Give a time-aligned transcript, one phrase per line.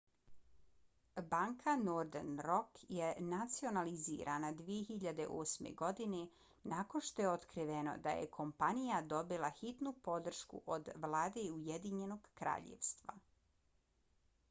[1.31, 5.69] banka northern rock je nacionalizirana 2008.
[5.81, 6.21] godine
[6.73, 13.19] nakon što je otkriveno da je kompanija dobila hitnu podršku od vlade ujedinjenog kraljevstva